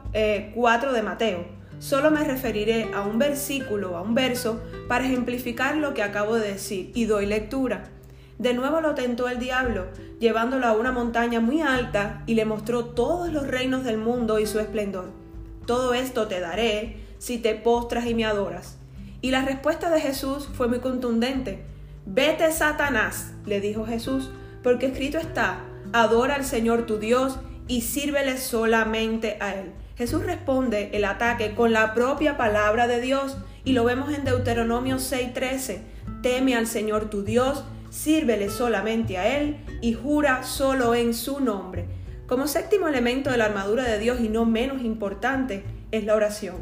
4 0.55 0.89
eh, 0.89 0.93
de 0.93 1.01
Mateo. 1.03 1.45
Solo 1.77 2.09
me 2.09 2.23
referiré 2.23 2.89
a 2.93 3.01
un 3.01 3.19
versículo, 3.19 3.95
a 3.95 4.01
un 4.01 4.15
verso, 4.15 4.63
para 4.87 5.05
ejemplificar 5.05 5.77
lo 5.77 5.93
que 5.93 6.01
acabo 6.01 6.35
de 6.35 6.53
decir 6.53 6.91
y 6.95 7.05
doy 7.05 7.27
lectura. 7.27 7.91
De 8.39 8.55
nuevo 8.55 8.81
lo 8.81 8.95
tentó 8.95 9.29
el 9.29 9.37
diablo, 9.37 9.85
llevándolo 10.19 10.65
a 10.65 10.73
una 10.73 10.91
montaña 10.91 11.41
muy 11.41 11.61
alta 11.61 12.23
y 12.25 12.33
le 12.33 12.45
mostró 12.45 12.85
todos 12.85 13.31
los 13.31 13.45
reinos 13.45 13.83
del 13.83 13.97
mundo 13.97 14.39
y 14.39 14.47
su 14.47 14.59
esplendor. 14.59 15.24
Todo 15.65 15.93
esto 15.93 16.27
te 16.27 16.39
daré 16.39 16.97
si 17.17 17.37
te 17.37 17.55
postras 17.55 18.05
y 18.05 18.13
me 18.13 18.25
adoras. 18.25 18.77
Y 19.21 19.31
la 19.31 19.43
respuesta 19.43 19.89
de 19.89 19.99
Jesús 19.99 20.47
fue 20.53 20.67
muy 20.67 20.79
contundente. 20.79 21.63
Vete, 22.05 22.51
Satanás, 22.51 23.33
le 23.45 23.59
dijo 23.59 23.85
Jesús, 23.85 24.29
porque 24.61 24.87
escrito 24.87 25.17
está, 25.17 25.63
adora 25.93 26.35
al 26.35 26.45
Señor 26.45 26.85
tu 26.85 26.97
Dios 26.97 27.39
y 27.67 27.81
sírvele 27.81 28.37
solamente 28.37 29.37
a 29.39 29.55
Él. 29.55 29.71
Jesús 29.97 30.23
responde 30.23 30.91
el 30.93 31.05
ataque 31.05 31.55
con 31.55 31.73
la 31.73 31.93
propia 31.93 32.37
palabra 32.37 32.85
de 32.85 33.01
Dios 33.01 33.37
y 33.63 33.71
lo 33.71 33.85
vemos 33.85 34.13
en 34.13 34.25
Deuteronomio 34.25 34.97
6:13. 34.97 35.79
Teme 36.21 36.55
al 36.55 36.67
Señor 36.67 37.09
tu 37.09 37.23
Dios, 37.23 37.63
sírvele 37.89 38.49
solamente 38.49 39.17
a 39.17 39.39
Él 39.39 39.57
y 39.81 39.93
jura 39.93 40.43
solo 40.43 40.93
en 40.93 41.13
su 41.13 41.39
nombre. 41.39 41.85
Como 42.27 42.47
séptimo 42.47 42.87
elemento 42.87 43.29
de 43.29 43.37
la 43.37 43.45
armadura 43.45 43.83
de 43.83 43.99
Dios 43.99 44.19
y 44.19 44.29
no 44.29 44.45
menos 44.45 44.81
importante 44.81 45.63
es 45.91 46.05
la 46.05 46.15
oración. 46.15 46.55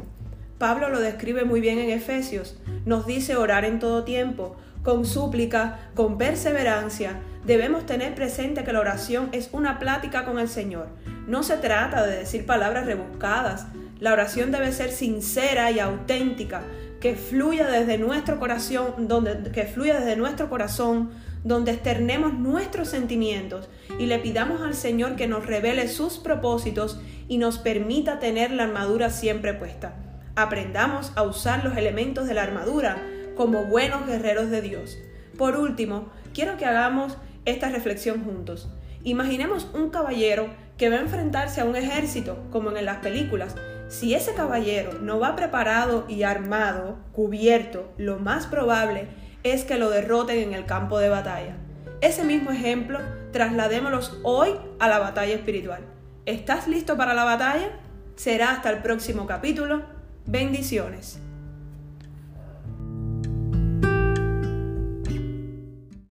Pablo 0.58 0.90
lo 0.90 1.00
describe 1.00 1.44
muy 1.44 1.62
bien 1.62 1.78
en 1.78 1.88
Efesios. 1.88 2.58
Nos 2.84 3.06
dice 3.06 3.36
orar 3.36 3.64
en 3.64 3.78
todo 3.78 4.04
tiempo, 4.04 4.56
con 4.82 5.06
súplica, 5.06 5.88
con 5.94 6.18
perseverancia. 6.18 7.18
Debemos 7.46 7.86
tener 7.86 8.14
presente 8.14 8.62
que 8.62 8.74
la 8.74 8.80
oración 8.80 9.30
es 9.32 9.48
una 9.52 9.78
plática 9.78 10.26
con 10.26 10.38
el 10.38 10.50
Señor. 10.50 10.88
No 11.26 11.42
se 11.42 11.56
trata 11.56 12.06
de 12.06 12.18
decir 12.18 12.44
palabras 12.44 12.84
rebuscadas. 12.84 13.66
La 14.00 14.12
oración 14.12 14.52
debe 14.52 14.70
ser 14.70 14.90
sincera 14.90 15.70
y 15.70 15.80
auténtica, 15.80 16.62
que 17.00 17.16
fluya 17.16 17.68
desde 17.68 17.96
nuestro 17.96 18.38
corazón, 18.38 19.08
donde, 19.08 19.50
que 19.50 19.64
fluya 19.64 19.98
desde 19.98 20.16
nuestro 20.16 20.50
corazón, 20.50 21.10
donde 21.44 21.70
externemos 21.70 22.34
nuestros 22.34 22.88
sentimientos 22.88 23.68
y 23.98 24.06
le 24.06 24.18
pidamos 24.18 24.62
al 24.62 24.74
Señor 24.74 25.14
que 25.14 25.28
nos 25.28 25.46
revele 25.46 25.86
sus 25.86 26.18
propósitos 26.18 26.98
y 27.28 27.38
nos 27.38 27.58
permita 27.58 28.18
tener 28.18 28.50
la 28.50 28.64
armadura 28.64 29.10
siempre 29.10 29.54
puesta 29.54 29.94
aprendamos 30.36 31.12
a 31.14 31.22
usar 31.22 31.64
los 31.64 31.76
elementos 31.76 32.26
de 32.26 32.34
la 32.34 32.42
armadura 32.42 32.96
como 33.36 33.64
buenos 33.64 34.06
guerreros 34.06 34.50
de 34.50 34.62
Dios. 34.62 34.98
Por 35.38 35.56
último, 35.56 36.08
quiero 36.32 36.56
que 36.56 36.66
hagamos 36.66 37.16
esta 37.44 37.68
reflexión 37.68 38.24
juntos. 38.24 38.68
Imaginemos 39.04 39.68
un 39.74 39.90
caballero 39.90 40.48
que 40.78 40.88
va 40.88 40.96
a 40.96 41.00
enfrentarse 41.00 41.60
a 41.60 41.64
un 41.64 41.76
ejército, 41.76 42.38
como 42.50 42.70
en 42.76 42.84
las 42.84 42.98
películas. 42.98 43.54
Si 43.88 44.14
ese 44.14 44.34
caballero 44.34 44.94
no 45.00 45.20
va 45.20 45.36
preparado 45.36 46.06
y 46.08 46.22
armado, 46.22 46.96
cubierto, 47.12 47.92
lo 47.96 48.18
más 48.18 48.46
probable 48.46 49.08
es 49.44 49.64
que 49.64 49.78
lo 49.78 49.90
derroten 49.90 50.38
en 50.38 50.54
el 50.54 50.64
campo 50.64 50.98
de 50.98 51.10
batalla. 51.10 51.56
Ese 52.00 52.24
mismo 52.24 52.50
ejemplo 52.50 52.98
trasladémoslo 53.30 54.00
hoy 54.22 54.50
a 54.80 54.88
la 54.88 54.98
batalla 54.98 55.34
espiritual. 55.34 55.80
¿Estás 56.26 56.66
listo 56.66 56.96
para 56.96 57.14
la 57.14 57.24
batalla? 57.24 57.78
Será 58.16 58.50
hasta 58.50 58.70
el 58.70 58.78
próximo 58.78 59.26
capítulo 59.26 59.82
Bendiciones. 60.26 61.18